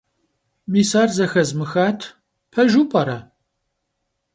[0.71, 1.99] Мис ар зэхэзмыхат.
[2.51, 3.17] Пэжу пӏэрэ?